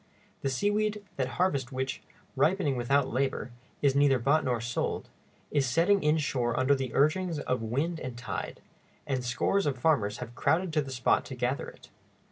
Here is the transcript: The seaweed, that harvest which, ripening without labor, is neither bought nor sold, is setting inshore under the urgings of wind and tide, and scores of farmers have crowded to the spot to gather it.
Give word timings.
The 0.41 0.49
seaweed, 0.49 1.03
that 1.17 1.27
harvest 1.37 1.71
which, 1.71 2.01
ripening 2.35 2.75
without 2.75 3.09
labor, 3.13 3.51
is 3.83 3.93
neither 3.95 4.17
bought 4.17 4.43
nor 4.43 4.59
sold, 4.59 5.09
is 5.51 5.67
setting 5.67 6.01
inshore 6.01 6.59
under 6.59 6.73
the 6.73 6.91
urgings 6.95 7.37
of 7.37 7.61
wind 7.61 7.99
and 7.99 8.17
tide, 8.17 8.61
and 9.05 9.23
scores 9.23 9.67
of 9.67 9.77
farmers 9.77 10.17
have 10.17 10.33
crowded 10.33 10.73
to 10.73 10.81
the 10.81 10.89
spot 10.89 11.23
to 11.25 11.35
gather 11.35 11.67
it. 11.67 11.91